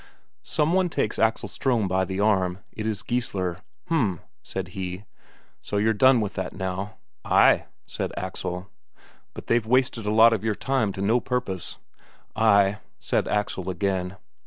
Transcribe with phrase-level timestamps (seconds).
[0.41, 3.59] Someone takes Axel Ström by the arm: it is Geissler.
[3.85, 5.05] "H'm," said he,
[5.61, 8.67] "so you're done with that now!" "Ay," said Axel.
[9.35, 11.77] "But they've wasted a lot of your time to no purpose."
[12.35, 14.17] "Ay," said Axel again.